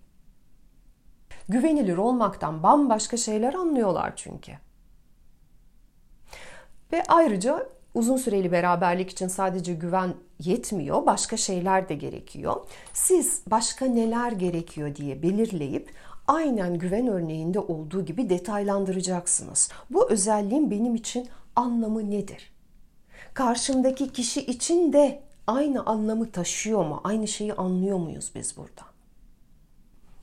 Güvenilir 1.49 1.97
olmaktan 1.97 2.63
bambaşka 2.63 3.17
şeyler 3.17 3.55
anlıyorlar 3.55 4.13
çünkü. 4.17 4.53
Ve 6.93 7.03
ayrıca 7.09 7.67
uzun 7.95 8.17
süreli 8.17 8.53
beraberlik 8.53 9.11
için 9.11 9.29
sadece 9.29 9.75
güven 9.75 10.15
yetmiyor, 10.39 11.07
başka 11.07 11.37
şeyler 11.37 11.89
de 11.89 11.95
gerekiyor. 11.95 12.57
Siz 12.93 13.43
başka 13.51 13.87
neler 13.87 14.33
gerekiyor 14.33 14.97
diye 14.97 15.23
belirleyip 15.23 15.91
aynen 16.27 16.79
güven 16.79 17.07
örneğinde 17.07 17.61
olduğu 17.61 18.05
gibi 18.05 18.31
detaylandıracaksınız. 18.31 19.71
Bu 19.91 20.11
özelliğin 20.11 20.71
benim 20.71 20.95
için 20.95 21.29
anlamı 21.57 22.11
nedir? 22.11 22.59
karşımdaki 23.39 24.13
kişi 24.13 24.41
için 24.41 24.93
de 24.93 25.23
aynı 25.47 25.87
anlamı 25.87 26.31
taşıyor 26.31 26.85
mu? 26.85 27.01
Aynı 27.05 27.29
şeyi 27.29 27.55
anlıyor 27.55 27.99
muyuz 27.99 28.31
biz 28.35 28.57
burada? 28.57 28.83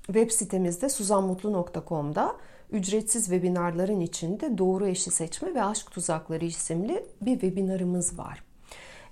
Web 0.06 0.32
sitemizde 0.32 0.90
suzanmutlu.com'da 0.90 2.36
ücretsiz 2.72 3.24
webinarların 3.24 4.00
içinde 4.00 4.58
doğru 4.58 4.88
eşi 4.88 5.12
seçme 5.12 5.56
ve 5.56 5.64
aşk 5.64 5.92
tuzakları 5.92 6.46
isimli 6.46 7.06
bir 7.22 7.34
webinarımız 7.34 8.18
var. 8.18 8.44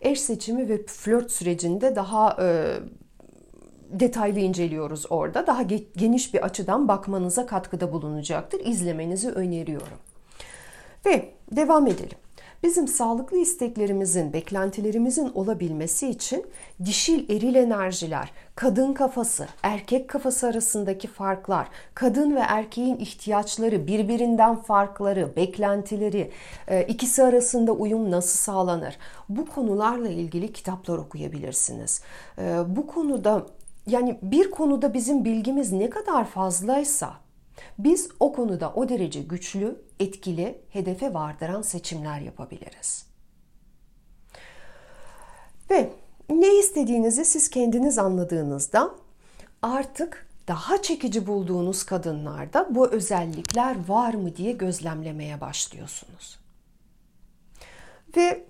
Eş 0.04 0.22
seçimi 0.22 0.70
ve 0.70 0.86
flört 0.86 1.32
sürecinde 1.32 1.96
daha 1.96 2.38
e, 2.42 2.78
detaylı 3.90 4.40
inceliyoruz 4.40 5.06
orada. 5.10 5.48
Daha 5.48 5.62
geniş 5.98 6.34
bir 6.34 6.46
açıdan 6.46 6.88
bakmanıza 6.88 7.46
katkıda 7.46 7.94
bulunacaktır. 7.94 8.66
İzlemenizi 8.66 9.30
öneriyorum. 9.30 9.98
Ve 11.06 11.30
devam 11.52 11.88
edelim. 11.88 12.18
Bizim 12.64 12.88
sağlıklı 12.88 13.38
isteklerimizin, 13.38 14.34
beklentilerimizin 14.34 15.32
olabilmesi 15.34 16.10
için 16.10 16.46
dişil 16.86 17.30
eril 17.30 17.56
enerjiler, 17.56 18.32
kadın 18.56 18.94
kafası, 18.94 19.48
erkek 19.64 20.10
kafası 20.10 20.48
arasındaki 20.48 21.08
farklar, 21.08 21.68
kadın 21.94 22.36
ve 22.36 22.40
erkeğin 22.40 22.98
ihtiyaçları, 22.98 23.88
birbirinden 23.88 24.56
farkları, 24.56 25.36
beklentileri, 25.36 26.32
e, 26.68 26.84
ikisi 26.84 27.24
arasında 27.24 27.72
uyum 27.72 28.12
nasıl 28.12 28.38
sağlanır? 28.38 28.98
Bu 29.30 29.46
konularla 29.46 30.10
ilgili 30.10 30.54
kitaplar 30.54 30.98
okuyabilirsiniz. 30.98 32.02
E, 32.38 32.58
bu 32.68 32.88
konuda 32.88 33.46
yani 33.88 34.20
bir 34.22 34.52
konuda 34.52 34.94
bizim 34.94 35.26
bilgimiz 35.26 35.72
ne 35.72 35.90
kadar 35.90 36.26
fazlaysa 36.26 37.14
biz 37.80 38.10
o 38.20 38.34
konuda 38.34 38.74
o 38.74 38.90
derece 38.90 39.22
güçlü, 39.22 39.82
etkili, 40.00 40.62
hedefe 40.70 41.14
vardıran 41.14 41.62
seçimler 41.62 42.20
yapabiliriz. 42.20 43.06
Ve 45.70 45.90
ne 46.30 46.60
istediğinizi 46.60 47.26
siz 47.26 47.50
kendiniz 47.50 47.98
anladığınızda 47.98 48.92
artık 49.62 50.28
daha 50.48 50.82
çekici 50.82 51.28
bulduğunuz 51.28 51.84
kadınlarda 51.84 52.68
bu 52.70 52.88
özellikler 52.88 53.88
var 53.88 54.14
mı 54.14 54.36
diye 54.36 54.52
gözlemlemeye 54.52 55.42
başlıyorsunuz. 55.42 56.40
Ve 58.18 58.46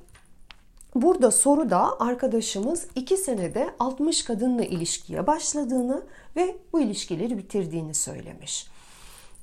burada 0.96 1.32
soruda 1.32 2.00
arkadaşımız 2.00 2.88
2 2.96 3.18
senede 3.18 3.70
60 3.80 4.24
kadınla 4.24 4.64
ilişkiye 4.64 5.28
başladığını 5.28 6.04
ve 6.36 6.56
bu 6.74 6.80
ilişkileri 6.80 7.38
bitirdiğini 7.38 7.94
söylemiş. 7.94 8.73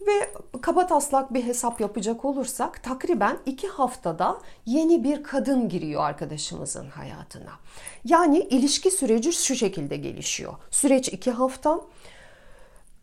Ve 0.06 0.30
kaba 0.60 0.86
taslak 0.86 1.34
bir 1.34 1.44
hesap 1.44 1.80
yapacak 1.80 2.24
olursak 2.24 2.82
takriben 2.82 3.38
iki 3.46 3.68
haftada 3.68 4.38
yeni 4.66 5.04
bir 5.04 5.22
kadın 5.22 5.68
giriyor 5.68 6.02
arkadaşımızın 6.02 6.86
hayatına. 6.90 7.52
Yani 8.04 8.38
ilişki 8.38 8.90
süreci 8.90 9.32
şu 9.32 9.54
şekilde 9.54 9.96
gelişiyor. 9.96 10.54
Süreç 10.70 11.08
iki 11.08 11.30
hafta. 11.30 11.80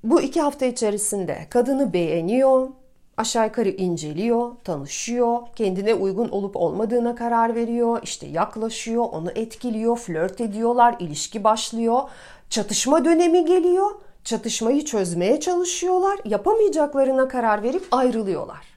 Bu 0.04 0.22
iki 0.22 0.42
hafta 0.42 0.66
içerisinde 0.66 1.48
kadını 1.50 1.94
beğeniyor, 1.94 2.70
aşağı 3.18 3.46
yukarı 3.46 3.70
inceliyor, 3.70 4.52
tanışıyor, 4.64 5.40
kendine 5.56 5.94
uygun 5.94 6.30
olup 6.30 6.56
olmadığına 6.56 7.16
karar 7.16 7.56
veriyor, 7.56 8.00
işte 8.04 8.28
yaklaşıyor, 8.28 9.06
onu 9.12 9.32
etkiliyor, 9.32 9.98
flört 9.98 10.42
ediyorlar, 10.42 10.96
ilişki 11.00 11.44
başlıyor, 11.44 12.02
çatışma 12.50 13.06
dönemi 13.06 13.46
geliyor 13.46 13.92
çatışmayı 14.28 14.86
çözmeye 14.86 15.40
çalışıyorlar. 15.40 16.20
Yapamayacaklarına 16.26 17.28
karar 17.28 17.64
verip 17.64 17.88
ayrılıyorlar. 17.92 18.68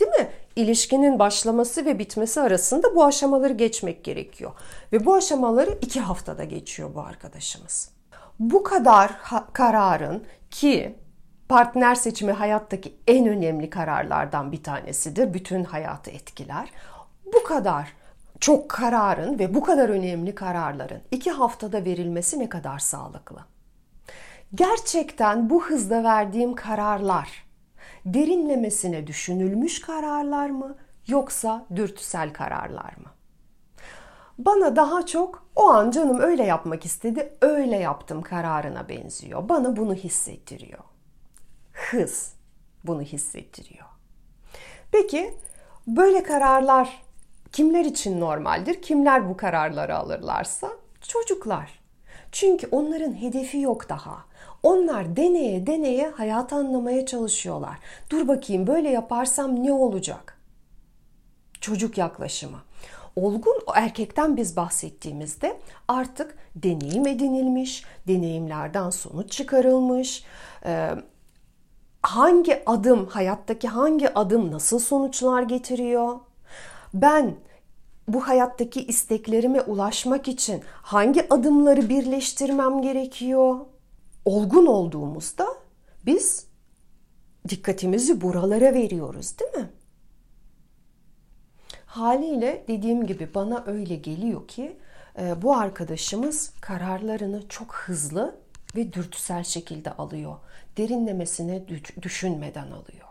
Değil 0.00 0.10
mi? 0.10 0.28
İlişkinin 0.56 1.18
başlaması 1.18 1.84
ve 1.84 1.98
bitmesi 1.98 2.40
arasında 2.40 2.94
bu 2.94 3.04
aşamaları 3.04 3.52
geçmek 3.52 4.04
gerekiyor. 4.04 4.52
Ve 4.92 5.06
bu 5.06 5.14
aşamaları 5.14 5.78
iki 5.82 6.00
haftada 6.00 6.44
geçiyor 6.44 6.94
bu 6.94 7.00
arkadaşımız. 7.00 7.90
Bu 8.38 8.62
kadar 8.62 9.10
kararın 9.52 10.24
ki 10.50 10.94
partner 11.48 11.94
seçimi 11.94 12.32
hayattaki 12.32 12.94
en 13.06 13.26
önemli 13.26 13.70
kararlardan 13.70 14.52
bir 14.52 14.62
tanesidir. 14.62 15.34
Bütün 15.34 15.64
hayatı 15.64 16.10
etkiler. 16.10 16.70
Bu 17.34 17.44
kadar 17.44 17.92
çok 18.40 18.68
kararın 18.68 19.38
ve 19.38 19.54
bu 19.54 19.62
kadar 19.62 19.88
önemli 19.88 20.34
kararların 20.34 21.02
iki 21.10 21.30
haftada 21.30 21.84
verilmesi 21.84 22.38
ne 22.38 22.48
kadar 22.48 22.78
sağlıklı? 22.78 23.55
Gerçekten 24.54 25.50
bu 25.50 25.64
hızda 25.64 26.04
verdiğim 26.04 26.54
kararlar 26.54 27.46
derinlemesine 28.04 29.06
düşünülmüş 29.06 29.80
kararlar 29.80 30.50
mı 30.50 30.76
yoksa 31.06 31.66
dürtüsel 31.76 32.32
kararlar 32.32 32.96
mı? 32.96 33.10
Bana 34.38 34.76
daha 34.76 35.06
çok 35.06 35.46
o 35.56 35.68
an 35.68 35.90
canım 35.90 36.20
öyle 36.20 36.42
yapmak 36.42 36.84
istedi, 36.84 37.32
öyle 37.40 37.76
yaptım 37.76 38.22
kararına 38.22 38.88
benziyor. 38.88 39.48
Bana 39.48 39.76
bunu 39.76 39.94
hissettiriyor. 39.94 40.82
Hız 41.72 42.32
bunu 42.84 43.02
hissettiriyor. 43.02 43.86
Peki 44.92 45.34
böyle 45.86 46.22
kararlar 46.22 47.02
kimler 47.52 47.84
için 47.84 48.20
normaldir? 48.20 48.82
Kimler 48.82 49.28
bu 49.28 49.36
kararları 49.36 49.96
alırlarsa? 49.96 50.70
Çocuklar. 51.00 51.80
Çünkü 52.32 52.68
onların 52.70 53.12
hedefi 53.12 53.58
yok 53.58 53.88
daha. 53.88 54.24
Onlar 54.62 55.16
deneye 55.16 55.66
deneye 55.66 56.08
hayatı 56.08 56.54
anlamaya 56.54 57.06
çalışıyorlar. 57.06 57.78
Dur 58.10 58.28
bakayım 58.28 58.66
böyle 58.66 58.90
yaparsam 58.90 59.64
ne 59.64 59.72
olacak? 59.72 60.38
Çocuk 61.60 61.98
yaklaşımı. 61.98 62.58
Olgun 63.16 63.60
erkekten 63.74 64.36
biz 64.36 64.56
bahsettiğimizde 64.56 65.56
artık 65.88 66.36
deneyim 66.54 67.06
edinilmiş, 67.06 67.84
deneyimlerden 68.08 68.90
sonuç 68.90 69.32
çıkarılmış, 69.32 70.24
e, 70.64 70.90
hangi 72.02 72.62
adım, 72.66 73.06
hayattaki 73.06 73.68
hangi 73.68 74.14
adım 74.14 74.52
nasıl 74.52 74.78
sonuçlar 74.78 75.42
getiriyor? 75.42 76.18
Ben 76.94 77.34
bu 78.08 78.28
hayattaki 78.28 78.84
isteklerime 78.84 79.60
ulaşmak 79.60 80.28
için 80.28 80.62
hangi 80.82 81.26
adımları 81.32 81.88
birleştirmem 81.88 82.82
gerekiyor? 82.82 83.56
Olgun 84.26 84.66
olduğumuzda 84.66 85.46
biz 86.06 86.46
dikkatimizi 87.48 88.20
buralara 88.20 88.74
veriyoruz, 88.74 89.38
değil 89.38 89.64
mi? 89.64 89.70
Haliyle 91.86 92.64
dediğim 92.68 93.06
gibi 93.06 93.34
bana 93.34 93.64
öyle 93.66 93.96
geliyor 93.96 94.48
ki 94.48 94.76
e, 95.18 95.42
bu 95.42 95.56
arkadaşımız 95.56 96.52
kararlarını 96.60 97.48
çok 97.48 97.74
hızlı 97.74 98.36
ve 98.76 98.92
dürtüsel 98.92 99.44
şekilde 99.44 99.92
alıyor. 99.92 100.36
Derinlemesine 100.76 101.64
düşünmeden 102.02 102.66
alıyor. 102.70 103.06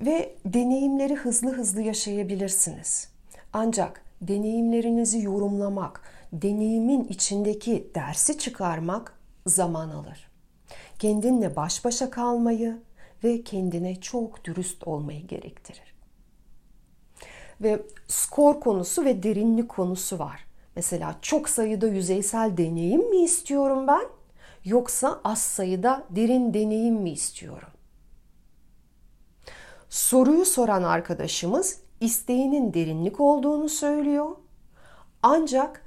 Ve 0.00 0.34
deneyimleri 0.44 1.14
hızlı 1.14 1.52
hızlı 1.52 1.82
yaşayabilirsiniz. 1.82 3.08
Ancak 3.52 4.04
deneyimlerinizi 4.20 5.22
yorumlamak, 5.22 6.02
deneyimin 6.32 7.04
içindeki 7.04 7.90
dersi 7.94 8.38
çıkarmak 8.38 9.21
zaman 9.46 9.90
alır. 9.90 10.30
Kendinle 10.98 11.56
baş 11.56 11.84
başa 11.84 12.10
kalmayı 12.10 12.82
ve 13.24 13.44
kendine 13.44 14.00
çok 14.00 14.44
dürüst 14.44 14.88
olmayı 14.88 15.26
gerektirir. 15.26 15.94
Ve 17.60 17.82
skor 18.08 18.60
konusu 18.60 19.04
ve 19.04 19.22
derinlik 19.22 19.68
konusu 19.68 20.18
var. 20.18 20.44
Mesela 20.76 21.16
çok 21.22 21.48
sayıda 21.48 21.86
yüzeysel 21.86 22.56
deneyim 22.56 23.10
mi 23.10 23.16
istiyorum 23.16 23.86
ben? 23.86 24.04
Yoksa 24.64 25.20
az 25.24 25.42
sayıda 25.42 26.04
derin 26.10 26.54
deneyim 26.54 26.94
mi 26.94 27.10
istiyorum? 27.10 27.68
Soruyu 29.88 30.44
soran 30.44 30.82
arkadaşımız 30.82 31.80
isteğinin 32.00 32.74
derinlik 32.74 33.20
olduğunu 33.20 33.68
söylüyor. 33.68 34.36
Ancak 35.22 35.84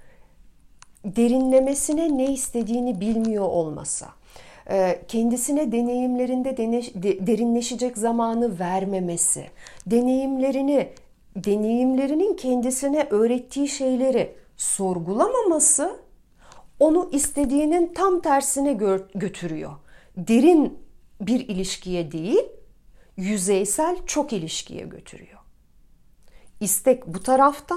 derinlemesine 1.06 2.18
ne 2.18 2.34
istediğini 2.34 3.02
bilmiyor 3.02 3.46
olmasa, 3.46 4.08
e, 4.70 5.02
kendisine 5.08 5.72
deneyimlerinde 5.72 6.58
derinleşecek 7.28 7.98
zamanı 7.98 8.60
vermemesi, 8.60 9.46
deneyimlerini 9.88 10.90
deneyimlerinin 11.36 12.34
kendisine 12.34 13.08
öğrettiği 13.10 13.68
şeyleri 13.68 14.36
sorgulamaması 14.58 16.00
onu 16.80 17.10
istediğinin 17.12 17.94
tam 17.94 18.22
tersine 18.22 18.74
götürüyor. 19.16 19.72
Derin 20.18 20.80
bir 21.22 21.48
ilişkiye 21.48 22.12
değil, 22.12 22.44
yüzeysel 23.18 23.98
çok 24.06 24.34
ilişkiye 24.34 24.86
götürüyor. 24.86 25.40
İstek 26.60 27.08
bu 27.08 27.24
tarafta 27.24 27.76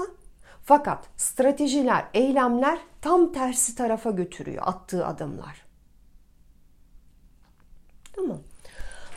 fakat 0.63 1.09
stratejiler, 1.17 2.05
eylemler 2.13 2.79
tam 3.01 3.31
tersi 3.31 3.75
tarafa 3.75 4.11
götürüyor 4.11 4.63
attığı 4.65 5.05
adımlar. 5.05 5.65
Tamam. 8.13 8.39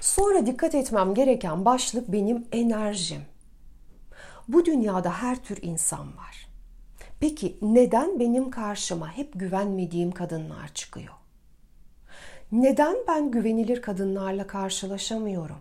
Sonra 0.01 0.47
dikkat 0.47 0.75
etmem 0.75 1.15
gereken 1.15 1.65
başlık 1.65 2.13
benim 2.13 2.47
enerjim. 2.53 3.23
Bu 4.49 4.65
dünyada 4.65 5.13
her 5.23 5.43
tür 5.45 5.59
insan 5.63 6.17
var. 6.17 6.49
Peki 7.21 7.59
neden 7.63 8.21
benim 8.21 8.51
karşıma 8.51 9.13
hep 9.13 9.33
güvenmediğim 9.35 10.13
kadınlar 10.13 10.69
çıkıyor? 10.75 11.15
Neden 12.53 12.97
ben 13.09 13.31
güvenilir 13.31 13.83
kadınlarla 13.83 14.47
karşılaşamıyorum? 14.47 15.59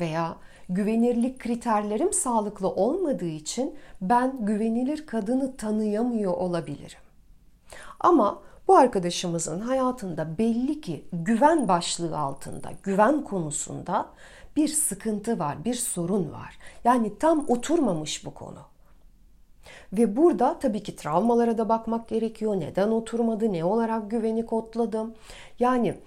Veya 0.00 0.36
güvenirlik 0.70 1.38
kriterlerim 1.38 2.12
sağlıklı 2.12 2.68
olmadığı 2.68 3.28
için 3.28 3.74
ben 4.00 4.46
güvenilir 4.46 5.06
kadını 5.06 5.56
tanıyamıyor 5.56 6.32
olabilirim. 6.32 6.98
Ama 8.00 8.42
bu 8.68 8.76
arkadaşımızın 8.76 9.60
hayatında 9.60 10.38
belli 10.38 10.80
ki 10.80 11.04
güven 11.12 11.68
başlığı 11.68 12.18
altında, 12.18 12.70
güven 12.82 13.24
konusunda 13.24 14.06
bir 14.56 14.68
sıkıntı 14.68 15.38
var, 15.38 15.64
bir 15.64 15.74
sorun 15.74 16.32
var. 16.32 16.58
Yani 16.84 17.18
tam 17.18 17.44
oturmamış 17.48 18.24
bu 18.24 18.34
konu. 18.34 18.58
Ve 19.92 20.16
burada 20.16 20.58
tabii 20.58 20.82
ki 20.82 20.96
travmalara 20.96 21.58
da 21.58 21.68
bakmak 21.68 22.08
gerekiyor. 22.08 22.60
Neden 22.60 22.88
oturmadı, 22.88 23.52
ne 23.52 23.64
olarak 23.64 24.10
güveni 24.10 24.46
kodladım. 24.46 25.14
Yani 25.58 25.98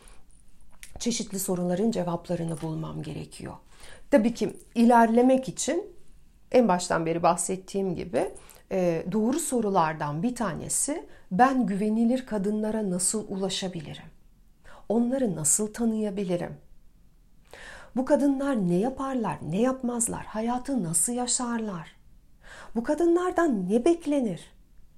çeşitli 1.00 1.40
soruların 1.40 1.92
cevaplarını 1.92 2.62
bulmam 2.62 3.02
gerekiyor. 3.02 3.54
Tabii 4.14 4.34
ki 4.34 4.54
ilerlemek 4.76 5.50
için 5.50 5.86
en 6.52 6.68
baştan 6.68 7.06
beri 7.06 7.24
bahsettiğim 7.24 7.96
gibi 7.96 8.32
e, 8.72 9.06
doğru 9.12 9.40
sorulardan 9.40 10.24
bir 10.24 10.36
tanesi 10.36 11.06
ben 11.32 11.66
güvenilir 11.66 12.26
kadınlara 12.26 12.90
nasıl 12.90 13.26
ulaşabilirim? 13.28 14.06
Onları 14.90 15.36
nasıl 15.36 15.74
tanıyabilirim? 15.74 16.58
Bu 17.96 18.06
kadınlar 18.06 18.68
ne 18.68 18.76
yaparlar, 18.76 19.38
ne 19.50 19.62
yapmazlar, 19.62 20.26
hayatı 20.26 20.84
nasıl 20.84 21.14
yaşarlar? 21.14 21.96
Bu 22.76 22.84
kadınlardan 22.84 23.70
ne 23.70 23.86
beklenir? 23.86 24.42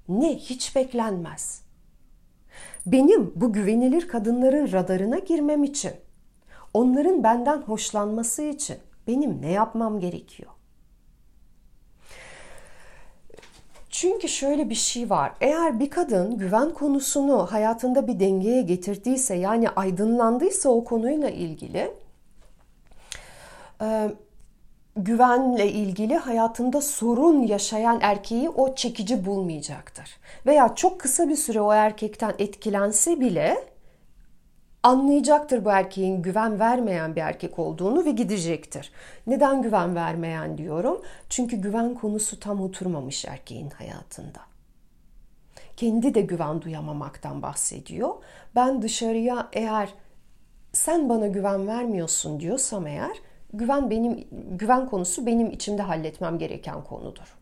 Ne 0.09 0.35
hiç 0.35 0.75
beklenmez. 0.75 1.61
Benim 2.85 3.31
bu 3.35 3.53
güvenilir 3.53 4.07
kadınların 4.07 4.71
radarına 4.71 5.19
girmem 5.19 5.63
için, 5.63 5.91
onların 6.73 7.23
benden 7.23 7.57
hoşlanması 7.61 8.41
için 8.41 8.77
benim 9.07 9.41
ne 9.41 9.51
yapmam 9.51 9.99
gerekiyor? 9.99 10.51
Çünkü 13.89 14.27
şöyle 14.27 14.69
bir 14.69 14.75
şey 14.75 15.09
var. 15.09 15.31
Eğer 15.41 15.79
bir 15.79 15.89
kadın 15.89 16.37
güven 16.37 16.73
konusunu 16.73 17.51
hayatında 17.51 18.07
bir 18.07 18.19
dengeye 18.19 18.61
getirdiyse 18.61 19.35
yani 19.35 19.69
aydınlandıysa 19.69 20.69
o 20.69 20.83
konuyla 20.83 21.29
ilgili 21.29 21.91
e, 23.81 24.09
güvenle 24.95 25.71
ilgili 25.71 26.15
hayatında 26.15 26.81
sorun 26.81 27.43
yaşayan 27.43 27.99
erkeği 28.01 28.49
o 28.49 28.75
çekici 28.75 29.25
bulmayacaktır. 29.25 30.17
Veya 30.45 30.75
çok 30.75 30.99
kısa 30.99 31.29
bir 31.29 31.35
süre 31.35 31.61
o 31.61 31.73
erkekten 31.73 32.33
etkilense 32.39 33.19
bile 33.19 33.74
anlayacaktır 34.85 35.65
bu 35.65 35.71
erkeğin 35.71 36.21
güven 36.21 36.59
vermeyen 36.59 37.15
bir 37.15 37.21
erkek 37.21 37.59
olduğunu 37.59 38.05
ve 38.05 38.11
gidecektir. 38.11 38.91
Neden 39.27 39.61
güven 39.61 39.95
vermeyen 39.95 40.57
diyorum? 40.57 41.01
Çünkü 41.29 41.57
güven 41.57 41.93
konusu 41.93 42.39
tam 42.39 42.61
oturmamış 42.61 43.25
erkeğin 43.25 43.69
hayatında. 43.69 44.39
Kendi 45.77 46.13
de 46.13 46.21
güven 46.21 46.61
duyamamaktan 46.61 47.41
bahsediyor. 47.41 48.09
Ben 48.55 48.81
dışarıya 48.81 49.49
eğer 49.53 49.93
sen 50.73 51.09
bana 51.09 51.27
güven 51.27 51.67
vermiyorsun 51.67 52.39
diyorsam 52.39 52.87
eğer 52.87 53.17
güven 53.53 53.89
benim 53.89 54.27
güven 54.31 54.89
konusu 54.89 55.25
benim 55.25 55.51
içimde 55.51 55.81
halletmem 55.81 56.37
gereken 56.37 56.83
konudur. 56.83 57.35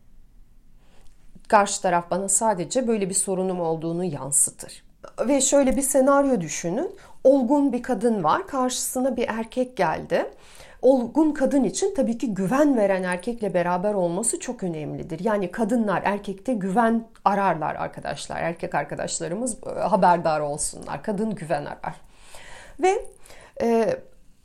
Karşı 1.48 1.82
taraf 1.82 2.10
bana 2.10 2.28
sadece 2.28 2.88
böyle 2.88 3.08
bir 3.08 3.14
sorunum 3.14 3.60
olduğunu 3.60 4.04
yansıtır. 4.04 4.84
Ve 5.28 5.40
şöyle 5.40 5.76
bir 5.76 5.82
senaryo 5.82 6.40
düşünün. 6.40 6.96
Olgun 7.24 7.72
bir 7.72 7.82
kadın 7.82 8.24
var. 8.24 8.46
Karşısına 8.46 9.16
bir 9.16 9.28
erkek 9.28 9.76
geldi. 9.76 10.30
Olgun 10.82 11.32
kadın 11.32 11.64
için 11.64 11.94
tabii 11.94 12.18
ki 12.18 12.34
güven 12.34 12.76
veren 12.76 13.02
erkekle 13.02 13.54
beraber 13.54 13.94
olması 13.94 14.38
çok 14.40 14.62
önemlidir. 14.62 15.20
Yani 15.24 15.50
kadınlar 15.50 16.02
erkekte 16.04 16.54
güven 16.54 17.08
ararlar 17.24 17.74
arkadaşlar. 17.74 18.42
Erkek 18.42 18.74
arkadaşlarımız 18.74 19.56
e, 19.66 19.80
haberdar 19.80 20.40
olsunlar. 20.40 21.02
Kadın 21.02 21.34
güven 21.34 21.64
arar. 21.64 22.00
Ve 22.82 23.06
e, 23.62 23.98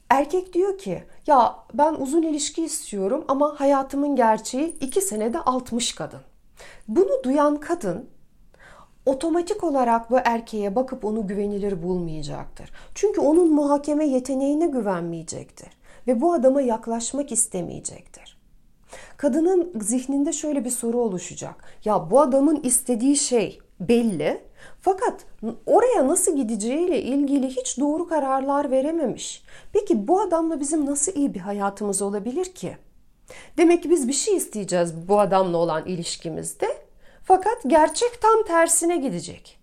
erkek 0.09 0.53
diyor 0.53 0.77
ki 0.77 1.03
ya 1.27 1.55
ben 1.73 1.93
uzun 1.93 2.21
ilişki 2.21 2.65
istiyorum 2.65 3.25
ama 3.27 3.59
hayatımın 3.59 4.15
gerçeği 4.15 4.77
iki 4.81 5.01
senede 5.01 5.39
60 5.39 5.95
kadın. 5.95 6.21
Bunu 6.87 7.23
duyan 7.23 7.59
kadın 7.59 8.09
otomatik 9.05 9.63
olarak 9.63 10.11
bu 10.11 10.17
erkeğe 10.23 10.75
bakıp 10.75 11.05
onu 11.05 11.27
güvenilir 11.27 11.83
bulmayacaktır. 11.83 12.71
Çünkü 12.95 13.21
onun 13.21 13.53
muhakeme 13.53 14.05
yeteneğine 14.05 14.67
güvenmeyecektir 14.67 15.69
ve 16.07 16.21
bu 16.21 16.33
adama 16.33 16.61
yaklaşmak 16.61 17.31
istemeyecektir. 17.31 18.39
Kadının 19.17 19.71
zihninde 19.81 20.33
şöyle 20.33 20.65
bir 20.65 20.69
soru 20.69 20.99
oluşacak. 20.99 21.55
Ya 21.85 22.11
bu 22.11 22.21
adamın 22.21 22.63
istediği 22.63 23.15
şey 23.15 23.59
belli 23.79 24.41
fakat 24.81 25.25
oraya 25.65 26.07
nasıl 26.07 26.35
gideceğiyle 26.35 27.01
ilgili 27.01 27.47
hiç 27.47 27.79
doğru 27.79 28.07
kararlar 28.07 28.71
verememiş. 28.71 29.43
Peki 29.73 30.07
bu 30.07 30.21
adamla 30.21 30.59
bizim 30.59 30.85
nasıl 30.85 31.11
iyi 31.15 31.33
bir 31.33 31.39
hayatımız 31.39 32.01
olabilir 32.01 32.45
ki? 32.45 32.77
Demek 33.57 33.83
ki 33.83 33.89
biz 33.89 34.07
bir 34.07 34.13
şey 34.13 34.35
isteyeceğiz 34.35 35.07
bu 35.07 35.19
adamla 35.19 35.57
olan 35.57 35.85
ilişkimizde 35.85 36.67
fakat 37.29 37.57
gerçek 37.67 38.21
tam 38.21 38.43
tersine 38.47 38.97
gidecek. 38.97 39.59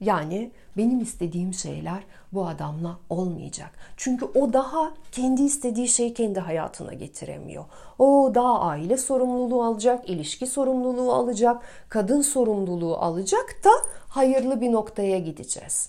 Yani 0.00 0.52
benim 0.76 1.00
istediğim 1.00 1.54
şeyler 1.54 2.02
bu 2.32 2.46
adamla 2.46 2.98
olmayacak. 3.10 3.70
Çünkü 3.96 4.24
o 4.24 4.52
daha 4.52 4.92
kendi 5.12 5.42
istediği 5.42 5.88
şeyi 5.88 6.14
kendi 6.14 6.40
hayatına 6.40 6.92
getiremiyor. 6.92 7.64
O 7.98 8.32
daha 8.34 8.60
aile 8.60 8.96
sorumluluğu 8.96 9.64
alacak, 9.64 10.08
ilişki 10.08 10.46
sorumluluğu 10.46 11.12
alacak, 11.12 11.62
kadın 11.88 12.20
sorumluluğu 12.20 12.96
alacak 12.96 13.56
da 13.64 13.70
hayırlı 14.08 14.60
bir 14.60 14.72
noktaya 14.72 15.18
gideceğiz. 15.18 15.88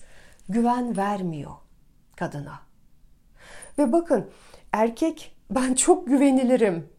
Güven 0.49 0.97
vermiyor 0.97 1.51
kadına. 2.15 2.59
Ve 3.77 3.91
bakın 3.91 4.25
erkek 4.71 5.35
ben 5.49 5.73
çok 5.73 6.07
güvenilirim. 6.07 6.89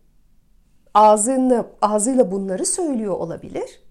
Ağzını, 0.94 1.66
ağzıyla 1.82 2.30
bunları 2.30 2.66
söylüyor 2.66 3.14
olabilir. 3.14 3.83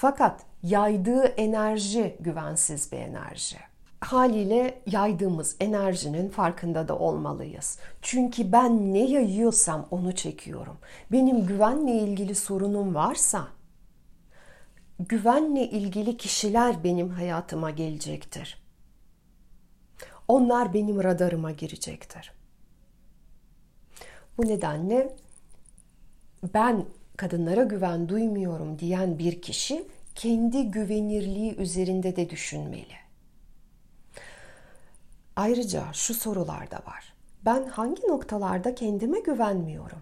Fakat 0.00 0.40
yaydığı 0.62 1.24
enerji 1.24 2.16
güvensiz 2.20 2.92
bir 2.92 2.98
enerji. 2.98 3.56
Haliyle 4.00 4.82
yaydığımız 4.86 5.56
enerjinin 5.60 6.28
farkında 6.28 6.88
da 6.88 6.98
olmalıyız. 6.98 7.78
Çünkü 8.02 8.52
ben 8.52 8.94
ne 8.94 9.10
yayıyorsam 9.10 9.86
onu 9.90 10.14
çekiyorum. 10.14 10.78
Benim 11.12 11.46
güvenle 11.46 11.92
ilgili 11.92 12.34
sorunum 12.34 12.94
varsa 12.94 13.48
güvenle 14.98 15.70
ilgili 15.70 16.16
kişiler 16.16 16.84
benim 16.84 17.10
hayatıma 17.10 17.70
gelecektir. 17.70 18.62
Onlar 20.28 20.74
benim 20.74 21.04
radarıma 21.04 21.50
girecektir. 21.50 22.32
Bu 24.38 24.46
nedenle 24.46 25.16
ben 26.54 26.86
kadınlara 27.20 27.62
güven 27.62 28.08
duymuyorum 28.08 28.78
diyen 28.78 29.18
bir 29.18 29.42
kişi 29.42 29.88
kendi 30.14 30.70
güvenirliği 30.70 31.56
üzerinde 31.56 32.16
de 32.16 32.30
düşünmeli. 32.30 32.94
Ayrıca 35.36 35.84
şu 35.92 36.14
sorular 36.14 36.70
da 36.70 36.76
var. 36.76 37.14
Ben 37.44 37.64
hangi 37.64 38.02
noktalarda 38.08 38.74
kendime 38.74 39.20
güvenmiyorum? 39.20 39.98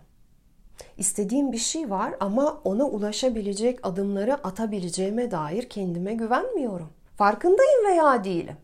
İstediğim 0.97 1.53
bir 1.53 1.59
şey 1.59 1.91
var 1.91 2.15
ama 2.21 2.61
ona 2.65 2.85
ulaşabilecek 2.85 3.87
adımları 3.87 4.35
atabileceğime 4.35 5.31
dair 5.31 5.69
kendime 5.69 6.15
güvenmiyorum. 6.15 6.91
Farkındayım 7.17 7.87
veya 7.87 8.25
değilim. 8.25 8.57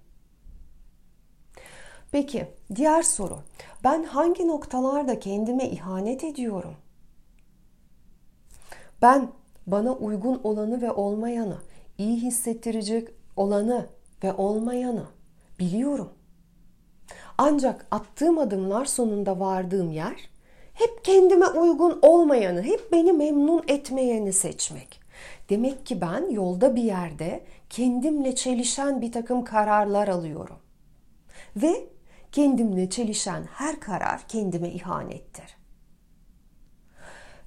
Peki, 2.13 2.47
diğer 2.75 3.03
soru. 3.03 3.39
Ben 3.85 4.05
hangi 4.05 4.49
noktalarda 4.49 5.19
kendime 5.19 5.69
ihanet 5.69 6.25
ediyorum? 6.25 6.75
Ben 9.03 9.29
bana 9.67 9.93
uygun 9.93 10.41
olanı 10.45 10.83
ve 10.83 10.93
olmayanı, 10.93 11.57
iyi 11.99 12.23
hissettirecek 12.23 13.09
olanı 13.37 13.87
ve 14.25 14.33
olmayanı 14.33 15.05
biliyorum. 15.59 16.13
Ancak 17.39 17.87
attığım 17.91 18.39
adımlar 18.39 18.85
sonunda 18.85 19.41
vardığım 19.41 19.93
yer 19.93 20.29
hep 20.75 21.05
kendime 21.05 21.47
uygun 21.47 21.99
olmayanı, 22.03 22.63
hep 22.63 22.93
beni 22.93 23.13
memnun 23.13 23.65
etmeyeni 23.69 24.33
seçmek. 24.33 25.01
Demek 25.51 25.87
ki 25.87 26.01
ben 26.01 26.31
yolda 26.31 26.77
bir 26.77 26.83
yerde 26.83 27.45
kendimle 27.71 28.35
çelişen 28.35 29.01
bir 29.01 29.13
takım 29.13 29.45
kararlar 29.45 30.09
alıyorum. 30.09 30.57
Ve 31.57 31.87
kendimle 32.33 32.91
çelişen 32.91 33.45
her 33.45 33.81
karar 33.81 34.29
kendime 34.29 34.71
ihanettir. 34.71 35.57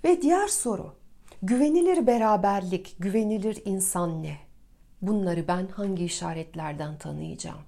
Ve 0.03 0.21
diğer 0.21 0.47
soru, 0.47 0.95
güvenilir 1.41 2.07
beraberlik, 2.07 2.95
güvenilir 2.99 3.61
insan 3.65 4.23
ne? 4.23 4.37
Bunları 5.01 5.47
ben 5.47 5.67
hangi 5.67 6.05
işaretlerden 6.05 6.97
tanıyacağım? 6.97 7.61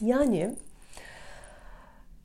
Yani 0.00 0.54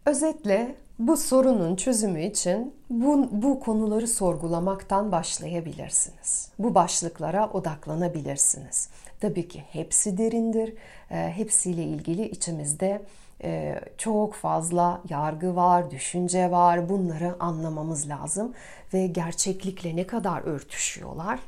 özetle 0.06 0.76
bu 1.00 1.18
sorunun 1.18 1.76
çözümü 1.76 2.24
için 2.24 2.74
bu, 2.90 3.30
bu 3.32 3.60
konuları 3.60 4.08
sorgulamaktan 4.08 5.12
başlayabilirsiniz. 5.12 6.50
Bu 6.60 6.76
başlıklara 6.76 7.50
odaklanabilirsiniz. 7.50 8.90
Tabii 9.20 9.48
ki 9.48 9.64
hepsi 9.72 10.18
derindir. 10.18 10.74
Hepsiyle 11.10 11.84
ilgili 11.84 12.30
içimizde 12.30 13.02
e, 13.44 13.80
çok 13.98 14.34
fazla 14.34 15.02
yargı 15.10 15.56
var, 15.56 15.92
düşünce 15.92 16.52
var. 16.52 16.90
Bunları 16.90 17.36
anlamamız 17.40 18.10
lazım 18.10 18.54
ve 18.94 19.08
gerçeklikle 19.08 19.96
ne 19.96 20.08
kadar 20.08 20.42
örtüşüyorlar 20.42 21.40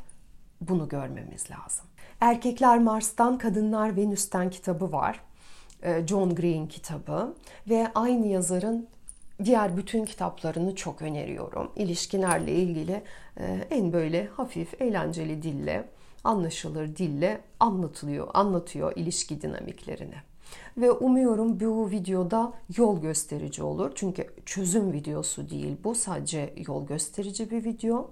bunu 0.62 0.90
görmemiz 0.90 1.52
lazım. 1.52 1.86
Erkekler 2.22 2.80
Mars'tan, 2.80 3.38
Kadınlar 3.38 3.98
Venüs'ten 3.98 4.50
kitabı 4.50 4.92
var. 4.92 5.20
E, 5.84 6.08
John 6.08 6.36
Green 6.36 6.68
kitabı 6.68 7.36
ve 7.70 7.88
aynı 7.96 8.28
yazarın 8.28 8.88
diğer 9.44 9.78
bütün 9.78 10.06
kitaplarını 10.06 10.76
çok 10.76 11.02
öneriyorum. 11.02 11.72
İlişkilerle 11.76 12.52
ilgili 12.52 13.04
e, 13.38 13.68
en 13.72 13.94
böyle 13.94 14.26
hafif, 14.28 14.82
eğlenceli 14.82 15.44
dille, 15.44 15.84
anlaşılır 16.24 16.96
dille 16.96 17.42
anlatılıyor, 17.60 18.28
anlatıyor 18.34 18.94
ilişki 18.96 19.42
dinamiklerini. 19.42 20.16
Ve 20.78 20.92
umuyorum 20.92 21.60
bu 21.60 21.92
videoda 21.92 22.54
yol 22.78 23.02
gösterici 23.02 23.64
olur. 23.64 23.92
Çünkü 23.96 24.28
çözüm 24.46 24.94
videosu 24.94 25.50
değil 25.50 25.78
bu. 25.84 25.96
Sadece 25.96 26.54
yol 26.68 26.88
gösterici 26.88 27.52
bir 27.52 27.64
video. 27.64 28.10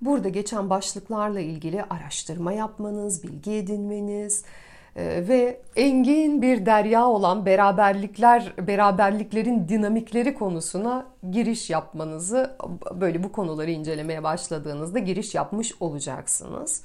Burada 0.00 0.28
geçen 0.28 0.70
başlıklarla 0.70 1.40
ilgili 1.40 1.82
araştırma 1.82 2.52
yapmanız, 2.52 3.22
bilgi 3.22 3.52
edinmeniz 3.52 4.44
e, 4.96 5.28
ve 5.28 5.60
engin 5.76 6.42
bir 6.42 6.66
derya 6.66 7.06
olan 7.06 7.46
beraberlikler, 7.46 8.52
beraberliklerin 8.66 9.68
dinamikleri 9.68 10.34
konusuna 10.34 11.06
giriş 11.30 11.70
yapmanızı 11.70 12.56
böyle 13.00 13.22
bu 13.22 13.32
konuları 13.32 13.70
incelemeye 13.70 14.22
başladığınızda 14.22 14.98
giriş 14.98 15.34
yapmış 15.34 15.74
olacaksınız. 15.80 16.82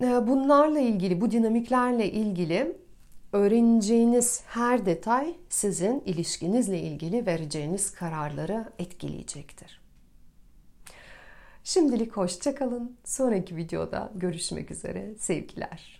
E, 0.00 0.26
bunlarla 0.26 0.78
ilgili, 0.78 1.20
bu 1.20 1.30
dinamiklerle 1.30 2.12
ilgili 2.12 2.76
öğreneceğiniz 3.32 4.42
her 4.46 4.86
detay 4.86 5.34
sizin 5.48 6.00
ilişkinizle 6.00 6.80
ilgili 6.80 7.26
vereceğiniz 7.26 7.90
kararları 7.94 8.72
etkileyecektir. 8.78 9.80
Şimdilik 11.64 12.16
hoşçakalın. 12.16 12.96
Sonraki 13.04 13.56
videoda 13.56 14.12
görüşmek 14.14 14.70
üzere. 14.70 15.14
Sevgiler. 15.18 15.97